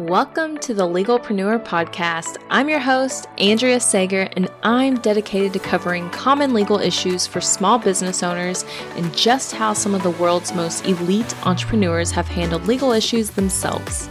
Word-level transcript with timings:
Welcome 0.00 0.58
to 0.58 0.74
the 0.74 0.82
Legalpreneur 0.82 1.64
Podcast. 1.64 2.38
I'm 2.50 2.68
your 2.68 2.80
host, 2.80 3.28
Andrea 3.38 3.78
Sager, 3.78 4.28
and 4.32 4.50
I'm 4.64 4.96
dedicated 4.96 5.52
to 5.52 5.60
covering 5.60 6.10
common 6.10 6.52
legal 6.52 6.80
issues 6.80 7.28
for 7.28 7.40
small 7.40 7.78
business 7.78 8.24
owners 8.24 8.64
and 8.96 9.16
just 9.16 9.52
how 9.52 9.72
some 9.72 9.94
of 9.94 10.02
the 10.02 10.10
world's 10.10 10.52
most 10.52 10.84
elite 10.84 11.32
entrepreneurs 11.46 12.10
have 12.10 12.26
handled 12.26 12.66
legal 12.66 12.90
issues 12.90 13.30
themselves. 13.30 14.08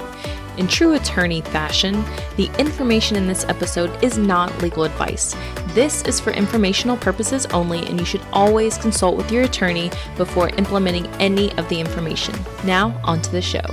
In 0.57 0.69
true 0.69 0.93
attorney 0.93 1.41
fashion, 1.41 2.01
the 2.37 2.49
information 2.57 3.17
in 3.17 3.27
this 3.27 3.43
episode 3.49 4.01
is 4.01 4.17
not 4.17 4.57
legal 4.61 4.85
advice. 4.85 5.35
This 5.73 6.01
is 6.03 6.17
for 6.17 6.31
informational 6.31 6.95
purposes 6.95 7.45
only, 7.47 7.85
and 7.87 7.99
you 7.99 8.05
should 8.05 8.25
always 8.31 8.77
consult 8.77 9.17
with 9.17 9.33
your 9.33 9.43
attorney 9.43 9.91
before 10.15 10.47
implementing 10.51 11.07
any 11.19 11.51
of 11.57 11.67
the 11.67 11.81
information. 11.81 12.35
Now, 12.63 12.97
on 13.03 13.21
to 13.23 13.31
the 13.33 13.41
show. 13.41 13.65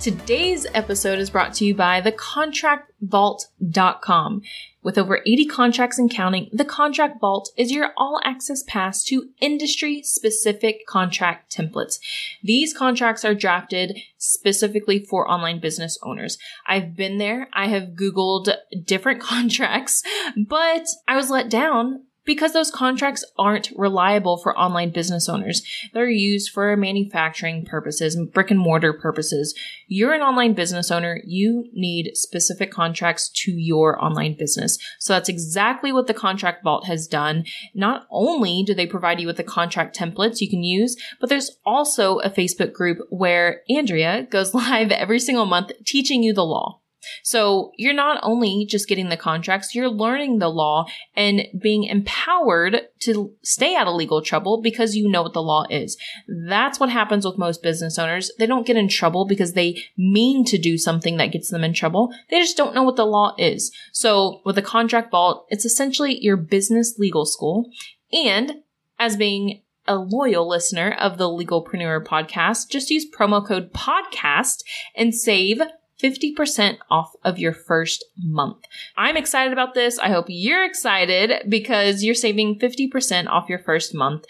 Today's 0.00 0.66
episode 0.72 1.18
is 1.18 1.28
brought 1.28 1.52
to 1.54 1.64
you 1.66 1.74
by 1.74 2.00
thecontractvault.com. 2.00 4.42
With 4.82 4.96
over 4.96 5.20
80 5.26 5.44
contracts 5.44 5.98
and 5.98 6.10
counting, 6.10 6.48
the 6.54 6.64
Contract 6.64 7.20
Vault 7.20 7.50
is 7.58 7.70
your 7.70 7.92
all 7.98 8.18
access 8.24 8.62
pass 8.62 9.04
to 9.04 9.28
industry 9.42 10.02
specific 10.02 10.86
contract 10.86 11.54
templates. 11.54 11.98
These 12.42 12.72
contracts 12.72 13.26
are 13.26 13.34
drafted 13.34 13.98
specifically 14.16 15.04
for 15.04 15.30
online 15.30 15.60
business 15.60 15.98
owners. 16.02 16.38
I've 16.66 16.96
been 16.96 17.18
there. 17.18 17.50
I 17.52 17.68
have 17.68 17.90
Googled 17.90 18.50
different 18.86 19.20
contracts, 19.20 20.02
but 20.34 20.86
I 21.06 21.16
was 21.16 21.28
let 21.28 21.50
down 21.50 22.04
because 22.24 22.52
those 22.52 22.70
contracts 22.70 23.24
aren't 23.38 23.70
reliable 23.76 24.36
for 24.38 24.56
online 24.58 24.90
business 24.90 25.28
owners. 25.28 25.62
They're 25.92 26.08
used 26.08 26.50
for 26.50 26.76
manufacturing 26.76 27.64
purposes 27.64 28.14
and 28.14 28.32
brick 28.32 28.50
and 28.50 28.60
mortar 28.60 28.92
purposes. 28.92 29.54
You're 29.86 30.12
an 30.12 30.20
online 30.20 30.54
business 30.54 30.90
owner. 30.90 31.20
You 31.24 31.68
need 31.72 32.12
specific 32.14 32.70
contracts 32.70 33.28
to 33.44 33.52
your 33.52 34.02
online 34.02 34.36
business. 34.38 34.78
So 34.98 35.12
that's 35.12 35.28
exactly 35.28 35.92
what 35.92 36.06
the 36.06 36.14
Contract 36.14 36.62
Vault 36.62 36.86
has 36.86 37.06
done. 37.06 37.44
Not 37.74 38.06
only 38.10 38.62
do 38.64 38.74
they 38.74 38.86
provide 38.86 39.20
you 39.20 39.26
with 39.26 39.36
the 39.36 39.44
contract 39.44 39.96
templates 39.98 40.40
you 40.40 40.50
can 40.50 40.62
use, 40.62 40.96
but 41.20 41.28
there's 41.28 41.58
also 41.64 42.18
a 42.18 42.30
Facebook 42.30 42.72
group 42.72 42.98
where 43.10 43.62
Andrea 43.70 44.26
goes 44.30 44.54
live 44.60 44.90
every 44.90 45.18
single 45.18 45.46
month 45.46 45.72
teaching 45.84 46.22
you 46.22 46.32
the 46.32 46.44
law. 46.44 46.79
So 47.22 47.72
you're 47.76 47.94
not 47.94 48.20
only 48.22 48.66
just 48.68 48.88
getting 48.88 49.08
the 49.08 49.16
contracts, 49.16 49.74
you're 49.74 49.88
learning 49.88 50.38
the 50.38 50.48
law 50.48 50.86
and 51.14 51.46
being 51.60 51.84
empowered 51.84 52.82
to 53.00 53.32
stay 53.42 53.74
out 53.74 53.86
of 53.86 53.94
legal 53.94 54.22
trouble 54.22 54.60
because 54.60 54.96
you 54.96 55.08
know 55.08 55.22
what 55.22 55.32
the 55.32 55.42
law 55.42 55.64
is. 55.70 55.96
That's 56.28 56.78
what 56.78 56.90
happens 56.90 57.24
with 57.24 57.38
most 57.38 57.62
business 57.62 57.98
owners. 57.98 58.30
They 58.38 58.46
don't 58.46 58.66
get 58.66 58.76
in 58.76 58.88
trouble 58.88 59.26
because 59.26 59.52
they 59.52 59.82
mean 59.96 60.44
to 60.46 60.58
do 60.58 60.78
something 60.78 61.16
that 61.16 61.32
gets 61.32 61.50
them 61.50 61.64
in 61.64 61.72
trouble. 61.72 62.12
They 62.30 62.38
just 62.38 62.56
don't 62.56 62.74
know 62.74 62.82
what 62.82 62.96
the 62.96 63.06
law 63.06 63.34
is. 63.38 63.72
So 63.92 64.40
with 64.44 64.56
the 64.56 64.62
contract 64.62 65.10
vault, 65.10 65.46
it's 65.48 65.64
essentially 65.64 66.22
your 66.22 66.36
business 66.36 66.98
legal 66.98 67.26
school. 67.26 67.70
And 68.12 68.62
as 68.98 69.16
being 69.16 69.62
a 69.86 69.96
loyal 69.96 70.48
listener 70.48 70.92
of 70.92 71.18
the 71.18 71.28
Legalpreneur 71.28 72.04
podcast, 72.04 72.68
just 72.70 72.90
use 72.90 73.06
promo 73.10 73.44
code 73.44 73.72
podcast 73.72 74.62
and 74.94 75.14
save 75.14 75.60
50% 76.02 76.78
off 76.90 77.12
of 77.24 77.38
your 77.38 77.52
first 77.52 78.04
month. 78.16 78.64
I'm 78.96 79.16
excited 79.16 79.52
about 79.52 79.74
this. 79.74 79.98
I 79.98 80.08
hope 80.08 80.26
you're 80.28 80.64
excited 80.64 81.44
because 81.48 82.02
you're 82.02 82.14
saving 82.14 82.58
50% 82.58 83.28
off 83.28 83.48
your 83.48 83.58
first 83.58 83.94
month 83.94 84.24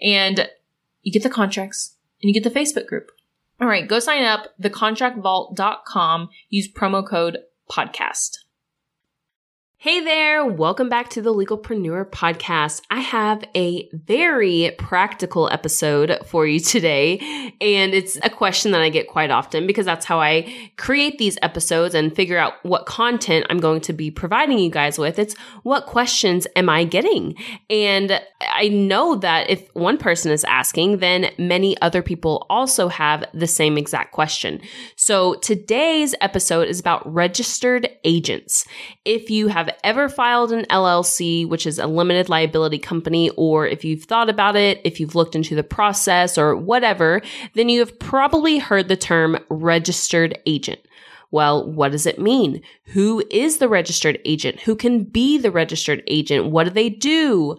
and 0.00 0.48
you 1.02 1.12
get 1.12 1.22
the 1.22 1.30
contracts 1.30 1.96
and 2.22 2.28
you 2.28 2.40
get 2.40 2.44
the 2.44 2.58
Facebook 2.58 2.86
group. 2.86 3.10
All 3.60 3.68
right, 3.68 3.88
go 3.88 3.98
sign 3.98 4.24
up, 4.24 4.48
thecontractvault.com, 4.60 6.28
use 6.50 6.70
promo 6.70 7.06
code 7.06 7.38
podcast. 7.70 8.38
Hey 9.86 10.00
there, 10.00 10.44
welcome 10.44 10.88
back 10.88 11.10
to 11.10 11.22
the 11.22 11.32
Legalpreneur 11.32 12.10
podcast. 12.10 12.82
I 12.90 12.98
have 12.98 13.44
a 13.54 13.88
very 13.92 14.74
practical 14.78 15.48
episode 15.48 16.18
for 16.26 16.44
you 16.44 16.58
today, 16.58 17.20
and 17.60 17.94
it's 17.94 18.18
a 18.24 18.28
question 18.28 18.72
that 18.72 18.80
I 18.80 18.88
get 18.88 19.06
quite 19.06 19.30
often 19.30 19.64
because 19.64 19.86
that's 19.86 20.04
how 20.04 20.18
I 20.20 20.72
create 20.76 21.18
these 21.18 21.38
episodes 21.40 21.94
and 21.94 22.12
figure 22.12 22.36
out 22.36 22.54
what 22.64 22.86
content 22.86 23.46
I'm 23.48 23.60
going 23.60 23.80
to 23.82 23.92
be 23.92 24.10
providing 24.10 24.58
you 24.58 24.70
guys 24.70 24.98
with. 24.98 25.20
It's 25.20 25.36
what 25.62 25.86
questions 25.86 26.48
am 26.56 26.68
I 26.68 26.82
getting? 26.82 27.36
And 27.70 28.20
I 28.40 28.66
know 28.66 29.14
that 29.14 29.48
if 29.48 29.72
one 29.76 29.98
person 29.98 30.32
is 30.32 30.42
asking, 30.42 30.98
then 30.98 31.30
many 31.38 31.80
other 31.80 32.02
people 32.02 32.44
also 32.50 32.88
have 32.88 33.24
the 33.32 33.46
same 33.46 33.78
exact 33.78 34.10
question. 34.10 34.60
So 34.96 35.34
today's 35.34 36.12
episode 36.20 36.66
is 36.66 36.80
about 36.80 37.06
registered 37.06 37.88
agents. 38.02 38.66
If 39.04 39.30
you 39.30 39.46
have 39.76 39.96
ever 39.96 40.08
filed 40.08 40.52
an 40.52 40.64
LLC, 40.70 41.46
which 41.48 41.66
is 41.66 41.78
a 41.78 41.86
limited 41.86 42.28
liability 42.28 42.78
company, 42.78 43.30
or 43.36 43.66
if 43.66 43.84
you've 43.84 44.04
thought 44.04 44.30
about 44.30 44.56
it, 44.56 44.80
if 44.84 45.00
you've 45.00 45.14
looked 45.14 45.34
into 45.34 45.54
the 45.54 45.62
process 45.62 46.38
or 46.38 46.56
whatever, 46.56 47.20
then 47.54 47.68
you 47.68 47.80
have 47.80 47.98
probably 47.98 48.58
heard 48.58 48.88
the 48.88 48.96
term 48.96 49.38
registered 49.48 50.38
agent. 50.46 50.80
Well, 51.30 51.70
what 51.70 51.92
does 51.92 52.06
it 52.06 52.18
mean? 52.18 52.62
Who 52.86 53.22
is 53.30 53.58
the 53.58 53.68
registered 53.68 54.20
agent? 54.24 54.60
Who 54.60 54.76
can 54.76 55.04
be 55.04 55.38
the 55.38 55.50
registered 55.50 56.02
agent? 56.06 56.46
What 56.46 56.64
do 56.64 56.70
they 56.70 56.88
do? 56.88 57.56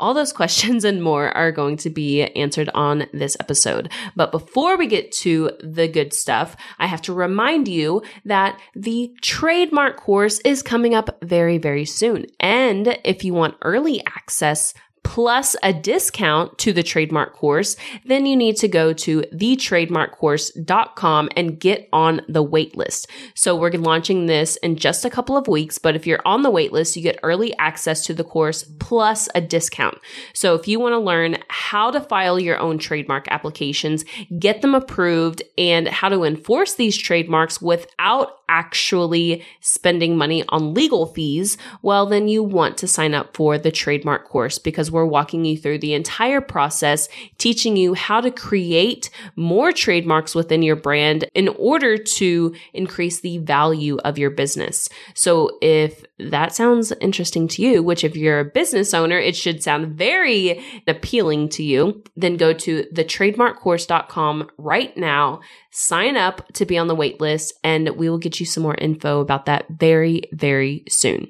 All 0.00 0.12
those 0.12 0.32
questions 0.32 0.84
and 0.84 1.02
more 1.02 1.30
are 1.36 1.52
going 1.52 1.76
to 1.78 1.90
be 1.90 2.24
answered 2.24 2.68
on 2.74 3.06
this 3.12 3.36
episode. 3.38 3.92
But 4.16 4.32
before 4.32 4.76
we 4.76 4.86
get 4.86 5.12
to 5.12 5.52
the 5.62 5.86
good 5.86 6.12
stuff, 6.12 6.56
I 6.78 6.86
have 6.86 7.02
to 7.02 7.12
remind 7.12 7.68
you 7.68 8.02
that 8.24 8.58
the 8.74 9.14
trademark 9.22 9.96
course 9.96 10.40
is 10.40 10.62
coming 10.62 10.94
up 10.94 11.16
very, 11.22 11.58
very 11.58 11.84
soon. 11.84 12.26
And 12.40 12.98
if 13.04 13.24
you 13.24 13.34
want 13.34 13.56
early 13.62 14.02
access 14.04 14.74
plus 15.04 15.54
a 15.62 15.72
discount 15.72 16.58
to 16.58 16.72
the 16.72 16.82
trademark 16.82 17.34
course, 17.34 17.76
then 18.04 18.26
you 18.26 18.34
need 18.34 18.56
to 18.56 18.66
go 18.66 18.92
to 18.92 19.20
thetrademarkcourse.com 19.32 21.28
and 21.36 21.60
get 21.60 21.88
on 21.92 22.20
the 22.28 22.44
waitlist. 22.44 23.06
So 23.34 23.54
we're 23.54 23.70
launching 23.70 24.26
this 24.26 24.56
in 24.56 24.76
just 24.76 25.04
a 25.04 25.10
couple 25.10 25.36
of 25.36 25.46
weeks, 25.46 25.78
but 25.78 25.94
if 25.94 26.06
you're 26.06 26.22
on 26.24 26.42
the 26.42 26.50
waitlist, 26.50 26.96
you 26.96 27.02
get 27.02 27.20
early 27.22 27.56
access 27.58 28.04
to 28.06 28.14
the 28.14 28.24
course 28.24 28.64
plus 28.80 29.28
a 29.34 29.40
discount. 29.40 29.98
So 30.32 30.54
if 30.54 30.66
you 30.66 30.80
want 30.80 30.94
to 30.94 30.98
learn 30.98 31.36
how 31.48 31.90
to 31.90 32.00
file 32.00 32.40
your 32.40 32.58
own 32.58 32.78
trademark 32.78 33.28
applications, 33.30 34.04
get 34.38 34.62
them 34.62 34.74
approved 34.74 35.42
and 35.58 35.86
how 35.86 36.08
to 36.08 36.24
enforce 36.24 36.74
these 36.74 36.96
trademarks 36.96 37.60
without 37.60 38.38
actually 38.48 39.44
spending 39.60 40.16
money 40.16 40.44
on 40.48 40.74
legal 40.74 41.06
fees, 41.06 41.56
well, 41.82 42.06
then 42.06 42.28
you 42.28 42.42
want 42.42 42.76
to 42.78 42.86
sign 42.86 43.14
up 43.14 43.36
for 43.36 43.58
the 43.58 43.70
trademark 43.70 44.28
course 44.28 44.58
because 44.58 44.90
we're 44.90 45.04
walking 45.04 45.44
you 45.44 45.56
through 45.56 45.78
the 45.78 45.94
entire 45.94 46.40
process, 46.40 47.08
teaching 47.38 47.76
you 47.76 47.94
how 47.94 48.20
to 48.20 48.30
create 48.30 49.10
more 49.36 49.72
trademarks 49.72 50.34
within 50.34 50.62
your 50.62 50.76
brand 50.76 51.24
in 51.34 51.48
order 51.48 51.96
to 51.96 52.54
increase 52.72 53.20
the 53.20 53.38
value 53.38 53.98
of 54.04 54.18
your 54.18 54.30
business. 54.30 54.88
So 55.14 55.58
if 55.60 56.04
that 56.18 56.54
sounds 56.54 56.92
interesting 57.00 57.48
to 57.48 57.62
you, 57.62 57.82
which 57.82 58.04
if 58.04 58.16
you're 58.16 58.40
a 58.40 58.44
business 58.44 58.94
owner, 58.94 59.18
it 59.18 59.34
should 59.34 59.62
sound 59.62 59.96
very 59.98 60.64
appealing 60.86 61.48
to 61.50 61.64
you, 61.64 62.04
then 62.14 62.36
go 62.36 62.52
to 62.52 62.84
thetrademarkcourse.com 62.94 64.48
right 64.56 64.96
now, 64.96 65.40
sign 65.72 66.16
up 66.16 66.46
to 66.52 66.66
be 66.66 66.78
on 66.78 66.86
the 66.86 66.94
wait 66.94 67.20
list, 67.20 67.54
and 67.64 67.96
we 67.96 68.08
will 68.08 68.18
get 68.18 68.38
you 68.38 68.46
some 68.46 68.62
more 68.62 68.76
info 68.76 69.20
about 69.20 69.46
that 69.46 69.66
very, 69.70 70.22
very 70.32 70.84
soon. 70.88 71.28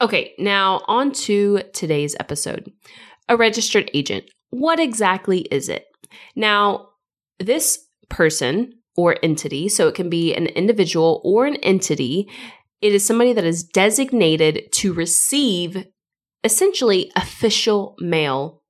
Okay, 0.00 0.32
now 0.38 0.82
on 0.86 1.12
to 1.12 1.62
today's 1.72 2.14
episode. 2.20 2.70
A 3.28 3.36
registered 3.36 3.90
agent. 3.92 4.24
What 4.50 4.78
exactly 4.78 5.40
is 5.50 5.68
it? 5.68 5.86
Now, 6.36 6.88
this 7.38 7.84
person 8.08 8.74
or 8.96 9.16
entity, 9.22 9.68
so 9.68 9.88
it 9.88 9.94
can 9.94 10.08
be 10.08 10.34
an 10.34 10.46
individual 10.46 11.20
or 11.24 11.46
an 11.46 11.56
entity, 11.56 12.28
it 12.80 12.94
is 12.94 13.04
somebody 13.04 13.32
that 13.32 13.44
is 13.44 13.62
designated 13.62 14.72
to 14.72 14.92
receive 14.92 15.86
essentially 16.44 17.10
official 17.16 17.94
mail 17.98 18.62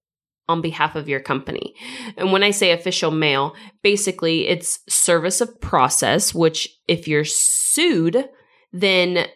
on 0.49 0.61
behalf 0.61 0.97
of 0.97 1.09
your 1.09 1.21
company. 1.21 1.75
And 2.17 2.33
when 2.33 2.43
I 2.43 2.51
say 2.51 2.73
official 2.73 3.13
mail, 3.13 3.55
basically 3.83 4.49
it's 4.49 4.81
service 4.89 5.41
of 5.41 5.61
process, 5.61 6.35
which 6.35 6.69
if 6.89 7.07
you're 7.07 7.25
sued, 7.25 8.29
then 8.73 9.27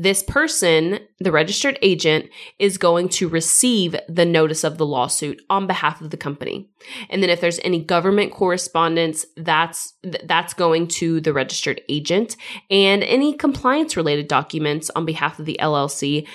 this 0.00 0.22
person, 0.22 1.00
the 1.18 1.32
registered 1.32 1.76
agent, 1.82 2.26
is 2.58 2.78
going 2.78 3.08
to 3.08 3.28
receive 3.28 3.96
the 4.08 4.24
notice 4.24 4.62
of 4.62 4.78
the 4.78 4.86
lawsuit 4.86 5.42
on 5.50 5.66
behalf 5.66 6.00
of 6.00 6.10
the 6.10 6.16
company. 6.16 6.70
And 7.10 7.20
then 7.22 7.30
if 7.30 7.40
there's 7.40 7.58
any 7.64 7.82
government 7.82 8.32
correspondence, 8.32 9.26
that's 9.36 9.94
that's 10.02 10.54
going 10.54 10.86
to 10.88 11.20
the 11.20 11.32
registered 11.32 11.80
agent 11.88 12.36
and 12.70 13.02
any 13.02 13.36
compliance 13.36 13.96
related 13.96 14.28
documents 14.28 14.88
on 14.94 15.04
behalf 15.04 15.40
of 15.40 15.46
the 15.46 15.58
LLC, 15.60 16.26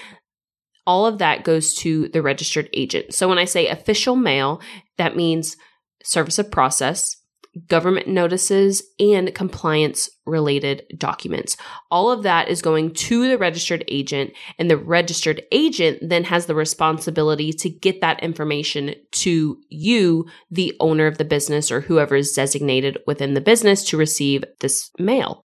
all 0.86 1.06
of 1.06 1.19
that 1.19 1.45
goes 1.45 1.74
to 1.75 2.09
the 2.09 2.21
registered 2.21 2.69
agent. 2.74 3.13
So 3.13 3.30
when 3.30 3.39
I 3.39 3.45
say 3.45 3.68
official 3.68 4.18
mail, 4.18 4.62
that 4.98 5.16
means 5.16 5.56
service 6.04 6.38
of 6.38 6.51
process, 6.51 7.16
government 7.67 8.07
notices, 8.07 8.83
and 9.00 9.33
compliance 9.35 10.09
related 10.25 10.83
documents. 10.97 11.55
All 11.91 12.11
of 12.11 12.23
that 12.23 12.47
is 12.47 12.61
going 12.61 12.94
to 12.94 13.27
the 13.27 13.38
registered 13.38 13.83
agent, 13.88 14.33
and 14.57 14.69
the 14.69 14.77
registered 14.77 15.44
agent 15.51 16.00
then 16.01 16.23
has 16.25 16.45
the 16.45 16.55
responsibility 16.55 17.53
to 17.53 17.69
get 17.69 18.01
that 18.01 18.23
information 18.23 18.95
to 19.11 19.57
you, 19.69 20.25
the 20.50 20.75
owner 20.79 21.05
of 21.05 21.17
the 21.17 21.25
business, 21.25 21.71
or 21.71 21.81
whoever 21.81 22.15
is 22.15 22.33
designated 22.33 22.97
within 23.05 23.33
the 23.33 23.41
business 23.41 23.83
to 23.85 23.97
receive 23.97 24.44
this 24.59 24.89
mail. 24.97 25.45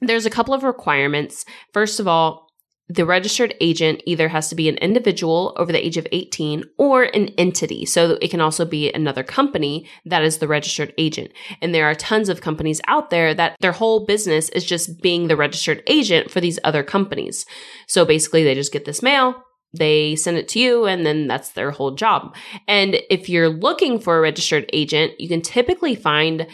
There's 0.00 0.26
a 0.26 0.30
couple 0.30 0.52
of 0.52 0.62
requirements. 0.62 1.46
First 1.72 2.00
of 2.00 2.06
all, 2.06 2.45
the 2.88 3.04
registered 3.04 3.54
agent 3.60 4.02
either 4.06 4.28
has 4.28 4.48
to 4.48 4.54
be 4.54 4.68
an 4.68 4.76
individual 4.76 5.54
over 5.56 5.72
the 5.72 5.84
age 5.84 5.96
of 5.96 6.06
18 6.12 6.64
or 6.78 7.04
an 7.04 7.28
entity. 7.36 7.84
So 7.84 8.16
it 8.22 8.30
can 8.30 8.40
also 8.40 8.64
be 8.64 8.92
another 8.92 9.24
company 9.24 9.88
that 10.04 10.22
is 10.22 10.38
the 10.38 10.48
registered 10.48 10.94
agent. 10.96 11.32
And 11.60 11.74
there 11.74 11.86
are 11.86 11.94
tons 11.94 12.28
of 12.28 12.40
companies 12.40 12.80
out 12.86 13.10
there 13.10 13.34
that 13.34 13.56
their 13.60 13.72
whole 13.72 14.06
business 14.06 14.48
is 14.50 14.64
just 14.64 15.02
being 15.02 15.26
the 15.26 15.36
registered 15.36 15.82
agent 15.88 16.30
for 16.30 16.40
these 16.40 16.60
other 16.62 16.84
companies. 16.84 17.44
So 17.88 18.04
basically 18.04 18.44
they 18.44 18.54
just 18.54 18.72
get 18.72 18.84
this 18.84 19.02
mail, 19.02 19.42
they 19.76 20.14
send 20.14 20.36
it 20.36 20.48
to 20.48 20.60
you 20.60 20.86
and 20.86 21.04
then 21.04 21.26
that's 21.26 21.50
their 21.50 21.72
whole 21.72 21.92
job. 21.92 22.36
And 22.68 23.00
if 23.10 23.28
you're 23.28 23.48
looking 23.48 23.98
for 23.98 24.16
a 24.16 24.20
registered 24.20 24.70
agent, 24.72 25.20
you 25.20 25.28
can 25.28 25.42
typically 25.42 25.96
find 25.96 26.46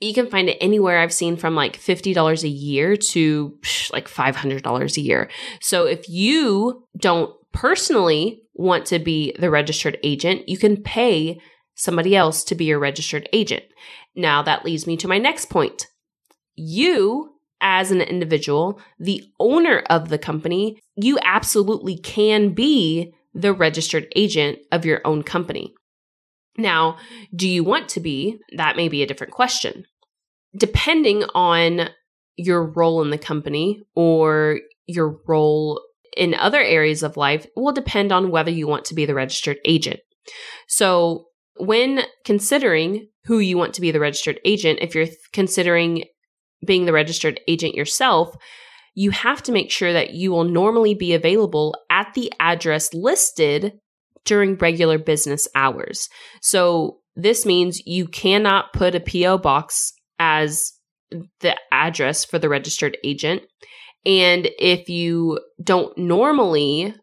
you 0.00 0.14
can 0.14 0.28
find 0.28 0.48
it 0.48 0.56
anywhere 0.60 0.98
I've 0.98 1.12
seen 1.12 1.36
from 1.36 1.54
like 1.54 1.78
$50 1.78 2.42
a 2.42 2.48
year 2.48 2.96
to 2.96 3.58
like 3.92 4.08
$500 4.08 4.96
a 4.96 5.00
year. 5.00 5.30
So 5.60 5.86
if 5.86 6.08
you 6.08 6.84
don't 6.96 7.34
personally 7.52 8.42
want 8.54 8.86
to 8.86 8.98
be 8.98 9.34
the 9.38 9.50
registered 9.50 9.98
agent, 10.02 10.48
you 10.48 10.56
can 10.56 10.82
pay 10.82 11.40
somebody 11.74 12.16
else 12.16 12.44
to 12.44 12.54
be 12.54 12.66
your 12.66 12.78
registered 12.78 13.28
agent. 13.32 13.64
Now 14.14 14.42
that 14.42 14.64
leads 14.64 14.86
me 14.86 14.96
to 14.98 15.08
my 15.08 15.18
next 15.18 15.50
point. 15.50 15.86
You 16.54 17.34
as 17.60 17.90
an 17.90 18.00
individual, 18.00 18.80
the 18.98 19.22
owner 19.38 19.82
of 19.90 20.08
the 20.08 20.18
company, 20.18 20.80
you 20.96 21.18
absolutely 21.22 21.98
can 21.98 22.54
be 22.54 23.12
the 23.34 23.52
registered 23.52 24.06
agent 24.16 24.58
of 24.72 24.84
your 24.84 25.00
own 25.04 25.22
company. 25.22 25.74
Now, 26.56 26.98
do 27.34 27.48
you 27.48 27.62
want 27.62 27.88
to 27.90 28.00
be? 28.00 28.40
That 28.56 28.76
may 28.76 28.88
be 28.88 29.02
a 29.02 29.06
different 29.06 29.32
question. 29.32 29.84
Depending 30.56 31.24
on 31.34 31.90
your 32.36 32.64
role 32.64 33.02
in 33.02 33.10
the 33.10 33.18
company 33.18 33.82
or 33.94 34.60
your 34.86 35.20
role 35.26 35.80
in 36.16 36.34
other 36.34 36.60
areas 36.60 37.02
of 37.02 37.16
life 37.16 37.46
will 37.56 37.72
depend 37.72 38.12
on 38.12 38.30
whether 38.30 38.50
you 38.50 38.66
want 38.66 38.84
to 38.86 38.94
be 38.94 39.06
the 39.06 39.14
registered 39.14 39.58
agent. 39.64 40.00
So, 40.66 41.26
when 41.56 42.02
considering 42.24 43.08
who 43.26 43.38
you 43.38 43.58
want 43.58 43.74
to 43.74 43.80
be 43.80 43.90
the 43.90 44.00
registered 44.00 44.40
agent, 44.44 44.78
if 44.80 44.94
you're 44.94 45.08
considering 45.32 46.04
being 46.66 46.86
the 46.86 46.92
registered 46.92 47.40
agent 47.48 47.74
yourself, 47.74 48.34
you 48.94 49.10
have 49.10 49.42
to 49.42 49.52
make 49.52 49.70
sure 49.70 49.92
that 49.92 50.14
you 50.14 50.30
will 50.30 50.44
normally 50.44 50.94
be 50.94 51.14
available 51.14 51.76
at 51.90 52.12
the 52.14 52.32
address 52.40 52.92
listed 52.94 53.78
during 54.24 54.56
regular 54.56 54.98
business 54.98 55.48
hours. 55.54 56.08
So 56.40 56.98
this 57.14 57.44
means 57.44 57.86
you 57.86 58.06
cannot 58.06 58.72
put 58.72 58.94
a 58.94 59.00
PO 59.00 59.38
box 59.38 59.92
as 60.20 60.74
the 61.40 61.56
address 61.72 62.24
for 62.24 62.38
the 62.38 62.48
registered 62.48 62.96
agent. 63.02 63.42
And 64.06 64.48
if 64.58 64.88
you 64.88 65.40
don't 65.62 65.96
normally 65.98 66.94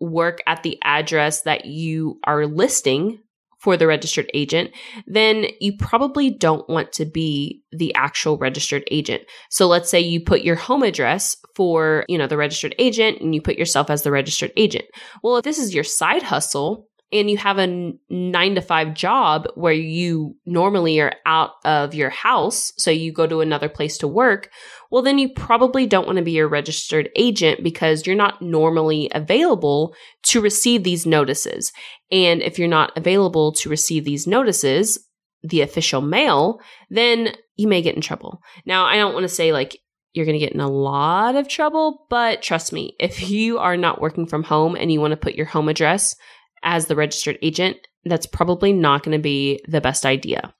work 0.00 0.38
at 0.46 0.62
the 0.62 0.78
address 0.82 1.42
that 1.42 1.66
you 1.66 2.18
are 2.24 2.46
listing 2.46 3.18
for 3.60 3.76
the 3.76 3.86
registered 3.86 4.30
agent, 4.32 4.70
then 5.06 5.44
you 5.60 5.76
probably 5.76 6.30
don't 6.30 6.66
want 6.70 6.92
to 6.92 7.04
be 7.04 7.62
the 7.72 7.94
actual 7.94 8.38
registered 8.38 8.82
agent. 8.90 9.22
So 9.50 9.66
let's 9.66 9.90
say 9.90 10.00
you 10.00 10.24
put 10.24 10.40
your 10.40 10.56
home 10.56 10.82
address 10.82 11.36
for, 11.54 12.06
you 12.08 12.16
know, 12.16 12.26
the 12.26 12.38
registered 12.38 12.74
agent 12.78 13.20
and 13.20 13.34
you 13.34 13.42
put 13.42 13.58
yourself 13.58 13.90
as 13.90 14.02
the 14.02 14.10
registered 14.10 14.52
agent. 14.56 14.86
Well, 15.22 15.36
if 15.36 15.44
this 15.44 15.58
is 15.58 15.74
your 15.74 15.84
side 15.84 16.22
hustle, 16.22 16.88
and 17.12 17.30
you 17.30 17.36
have 17.38 17.58
a 17.58 17.92
nine 18.08 18.54
to 18.54 18.60
five 18.60 18.94
job 18.94 19.48
where 19.54 19.72
you 19.72 20.36
normally 20.46 21.00
are 21.00 21.12
out 21.26 21.52
of 21.64 21.94
your 21.94 22.10
house, 22.10 22.72
so 22.76 22.90
you 22.90 23.12
go 23.12 23.26
to 23.26 23.40
another 23.40 23.68
place 23.68 23.98
to 23.98 24.08
work, 24.08 24.50
well, 24.90 25.02
then 25.02 25.18
you 25.18 25.28
probably 25.28 25.86
don't 25.86 26.06
want 26.06 26.18
to 26.18 26.24
be 26.24 26.38
a 26.38 26.46
registered 26.46 27.10
agent 27.16 27.64
because 27.64 28.06
you're 28.06 28.16
not 28.16 28.40
normally 28.40 29.10
available 29.12 29.94
to 30.24 30.40
receive 30.40 30.84
these 30.84 31.06
notices. 31.06 31.72
And 32.12 32.42
if 32.42 32.58
you're 32.58 32.68
not 32.68 32.96
available 32.96 33.52
to 33.54 33.68
receive 33.68 34.04
these 34.04 34.26
notices, 34.26 34.98
the 35.42 35.62
official 35.62 36.00
mail, 36.00 36.60
then 36.90 37.34
you 37.56 37.66
may 37.66 37.82
get 37.82 37.94
in 37.94 38.00
trouble. 38.00 38.40
Now, 38.66 38.84
I 38.84 38.96
don't 38.96 39.14
want 39.14 39.24
to 39.24 39.28
say 39.28 39.52
like 39.52 39.78
you're 40.12 40.26
going 40.26 40.38
to 40.38 40.44
get 40.44 40.52
in 40.52 40.60
a 40.60 40.70
lot 40.70 41.36
of 41.36 41.48
trouble, 41.48 42.06
but 42.10 42.42
trust 42.42 42.72
me, 42.72 42.94
if 42.98 43.28
you 43.30 43.58
are 43.58 43.76
not 43.76 44.00
working 44.00 44.26
from 44.26 44.42
home 44.42 44.76
and 44.76 44.92
you 44.92 45.00
want 45.00 45.12
to 45.12 45.16
put 45.16 45.34
your 45.34 45.46
home 45.46 45.68
address 45.68 46.14
as 46.62 46.86
the 46.86 46.96
registered 46.96 47.38
agent, 47.42 47.76
that's 48.04 48.26
probably 48.26 48.72
not 48.72 49.02
going 49.02 49.16
to 49.16 49.22
be 49.22 49.60
the 49.68 49.80
best 49.80 50.06
idea. 50.06 50.54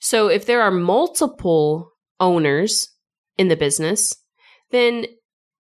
So 0.00 0.28
if 0.28 0.46
there 0.46 0.62
are 0.62 0.70
multiple 0.70 1.92
owners 2.20 2.88
in 3.36 3.48
the 3.48 3.56
business, 3.56 4.14
then 4.70 5.06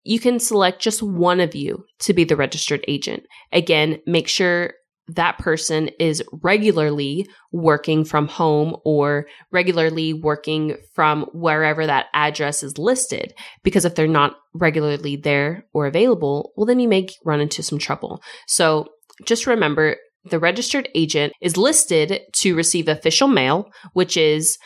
you 0.04 0.20
can 0.20 0.40
select 0.40 0.82
just 0.82 1.02
one 1.02 1.40
of 1.40 1.56
you 1.56 1.86
to 2.00 2.14
be 2.14 2.24
the 2.24 2.36
registered 2.36 2.86
agent. 2.88 3.24
Again, 3.52 4.00
make 4.06 4.28
sure 4.28 4.74
that 5.08 5.38
person 5.38 5.90
is 6.00 6.24
regularly 6.42 7.28
working 7.52 8.04
from 8.04 8.28
home 8.28 8.76
or 8.86 9.28
regularly 9.52 10.14
working 10.14 10.78
from 10.94 11.24
wherever 11.34 11.86
that 11.86 12.08
address 12.14 12.64
is 12.64 12.78
listed. 12.78 13.34
Because 13.64 13.86
if 13.86 13.96
they're 13.96 14.08
not 14.08 14.36
regularly 14.54 15.16
there 15.16 15.66
or 15.74 15.86
available, 15.86 16.54
well, 16.56 16.66
then 16.66 16.80
you 16.80 16.88
may 16.88 17.08
run 17.24 17.40
into 17.40 17.62
some 17.62 17.78
trouble. 17.78 18.22
So 18.48 18.88
just 19.24 19.48
remember 19.48 19.98
the 20.26 20.40
registered 20.40 20.90
agent 20.96 21.34
is 21.42 21.58
listed 21.58 22.22
to 22.34 22.56
receive 22.56 22.88
official 22.88 23.28
mail, 23.28 23.70
which 23.94 24.18
is 24.18 24.58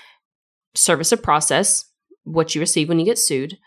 service 0.76 1.12
of 1.12 1.22
process, 1.22 1.84
what 2.24 2.56
you 2.56 2.62
receive 2.62 2.88
when 2.88 3.00
you 3.00 3.06
get 3.06 3.20
sued, 3.20 3.58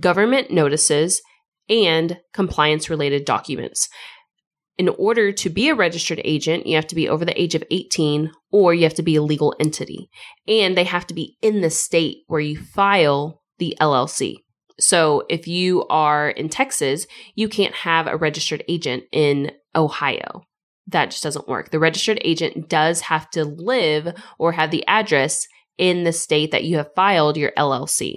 government 0.00 0.50
notices, 0.50 1.20
and 1.68 2.18
compliance 2.32 2.88
related 2.88 3.24
documents. 3.24 3.88
In 4.78 4.88
order 4.88 5.32
to 5.32 5.50
be 5.50 5.68
a 5.68 5.74
registered 5.74 6.20
agent, 6.24 6.66
you 6.66 6.76
have 6.76 6.86
to 6.88 6.94
be 6.94 7.08
over 7.08 7.24
the 7.24 7.40
age 7.40 7.54
of 7.54 7.62
18 7.70 8.32
or 8.50 8.72
you 8.72 8.84
have 8.84 8.94
to 8.94 9.02
be 9.02 9.16
a 9.16 9.22
legal 9.22 9.54
entity. 9.60 10.08
And 10.48 10.76
they 10.76 10.84
have 10.84 11.06
to 11.08 11.14
be 11.14 11.36
in 11.42 11.60
the 11.60 11.70
state 11.70 12.18
where 12.26 12.40
you 12.40 12.58
file 12.58 13.42
the 13.58 13.76
LLC. 13.80 14.36
So 14.80 15.24
if 15.28 15.46
you 15.46 15.86
are 15.88 16.30
in 16.30 16.48
Texas, 16.48 17.06
you 17.34 17.48
can't 17.48 17.74
have 17.74 18.06
a 18.06 18.16
registered 18.16 18.64
agent 18.68 19.04
in 19.12 19.52
Ohio. 19.74 20.42
That 20.88 21.10
just 21.10 21.22
doesn't 21.22 21.48
work. 21.48 21.70
The 21.70 21.78
registered 21.78 22.18
agent 22.24 22.68
does 22.68 23.02
have 23.02 23.30
to 23.30 23.44
live 23.44 24.14
or 24.38 24.52
have 24.52 24.70
the 24.70 24.86
address 24.86 25.46
in 25.78 26.04
the 26.04 26.12
state 26.12 26.50
that 26.50 26.64
you 26.64 26.76
have 26.76 26.94
filed 26.94 27.36
your 27.36 27.52
LLC. 27.56 28.16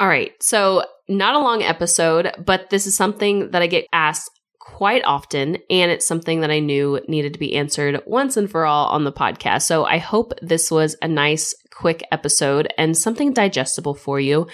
All 0.00 0.08
right. 0.08 0.32
So, 0.40 0.84
not 1.08 1.34
a 1.34 1.40
long 1.40 1.62
episode, 1.62 2.32
but 2.44 2.70
this 2.70 2.86
is 2.86 2.96
something 2.96 3.50
that 3.50 3.62
I 3.62 3.66
get 3.66 3.86
asked 3.92 4.30
quite 4.60 5.02
often. 5.04 5.56
And 5.70 5.90
it's 5.90 6.06
something 6.06 6.40
that 6.40 6.50
I 6.50 6.60
knew 6.60 7.00
needed 7.08 7.32
to 7.32 7.38
be 7.38 7.56
answered 7.56 8.00
once 8.06 8.36
and 8.36 8.50
for 8.50 8.66
all 8.66 8.86
on 8.88 9.04
the 9.04 9.12
podcast. 9.12 9.62
So, 9.62 9.84
I 9.84 9.98
hope 9.98 10.34
this 10.40 10.70
was 10.70 10.96
a 11.02 11.08
nice, 11.08 11.54
quick 11.72 12.04
episode 12.12 12.72
and 12.78 12.96
something 12.96 13.32
digestible 13.32 13.94
for 13.94 14.20
you. 14.20 14.46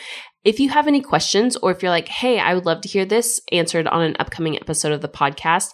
If 0.45 0.61
you 0.61 0.69
have 0.69 0.87
any 0.87 1.01
questions, 1.01 1.57
or 1.57 1.71
if 1.71 1.83
you're 1.83 1.91
like, 1.91 2.09
hey, 2.09 2.39
I 2.39 2.55
would 2.55 2.67
love 2.67 2.83
to 2.83 2.89
hear 2.89 3.05
this 3.05 3.41
answered 3.51 3.87
on 3.87 4.03
an 4.03 4.17
upcoming 4.19 4.57
episode 4.57 4.93
of 4.93 5.01
the 5.01 5.09
podcast, 5.09 5.71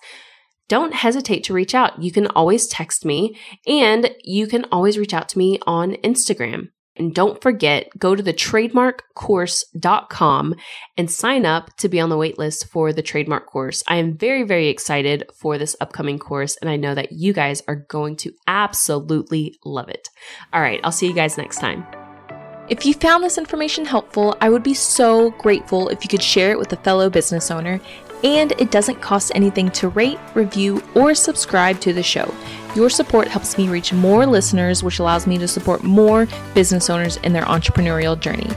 don't 0.68 0.94
hesitate 0.94 1.42
to 1.44 1.52
reach 1.52 1.74
out. 1.74 2.00
You 2.00 2.12
can 2.12 2.28
always 2.28 2.68
text 2.68 3.04
me 3.04 3.36
and 3.66 4.14
you 4.22 4.46
can 4.46 4.64
always 4.70 4.96
reach 4.96 5.12
out 5.12 5.28
to 5.30 5.38
me 5.38 5.58
on 5.66 5.94
Instagram. 6.04 6.68
And 6.96 7.14
don't 7.14 7.42
forget, 7.42 7.88
go 7.98 8.14
to 8.14 8.22
the 8.22 8.32
trademarkcourse.com 8.32 10.54
and 10.96 11.10
sign 11.10 11.44
up 11.46 11.76
to 11.78 11.88
be 11.88 11.98
on 11.98 12.10
the 12.10 12.16
waitlist 12.16 12.68
for 12.68 12.92
the 12.92 13.02
trademark 13.02 13.46
course. 13.46 13.82
I 13.88 13.96
am 13.96 14.18
very, 14.18 14.42
very 14.42 14.68
excited 14.68 15.24
for 15.34 15.56
this 15.56 15.74
upcoming 15.80 16.18
course, 16.18 16.58
and 16.58 16.68
I 16.68 16.76
know 16.76 16.94
that 16.94 17.12
you 17.12 17.32
guys 17.32 17.62
are 17.66 17.86
going 17.88 18.16
to 18.16 18.34
absolutely 18.46 19.56
love 19.64 19.88
it. 19.88 20.10
All 20.52 20.60
right, 20.60 20.80
I'll 20.84 20.92
see 20.92 21.06
you 21.06 21.14
guys 21.14 21.38
next 21.38 21.58
time. 21.58 21.99
If 22.70 22.86
you 22.86 22.94
found 22.94 23.24
this 23.24 23.36
information 23.36 23.84
helpful, 23.84 24.36
I 24.40 24.48
would 24.48 24.62
be 24.62 24.74
so 24.74 25.30
grateful 25.32 25.88
if 25.88 26.04
you 26.04 26.08
could 26.08 26.22
share 26.22 26.52
it 26.52 26.58
with 26.58 26.72
a 26.72 26.76
fellow 26.76 27.10
business 27.10 27.50
owner. 27.50 27.80
And 28.22 28.52
it 28.60 28.70
doesn't 28.70 29.00
cost 29.00 29.32
anything 29.34 29.72
to 29.72 29.88
rate, 29.88 30.20
review, 30.34 30.80
or 30.94 31.16
subscribe 31.16 31.80
to 31.80 31.92
the 31.92 32.04
show. 32.04 32.32
Your 32.76 32.88
support 32.88 33.26
helps 33.26 33.58
me 33.58 33.68
reach 33.68 33.92
more 33.92 34.24
listeners, 34.24 34.84
which 34.84 35.00
allows 35.00 35.26
me 35.26 35.36
to 35.38 35.48
support 35.48 35.82
more 35.82 36.28
business 36.54 36.88
owners 36.88 37.16
in 37.18 37.32
their 37.32 37.42
entrepreneurial 37.46 38.18
journey. 38.18 38.48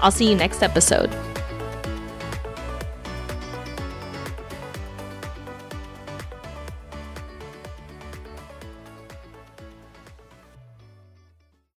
I'll 0.00 0.10
see 0.10 0.28
you 0.28 0.34
next 0.34 0.64
episode. 0.64 1.16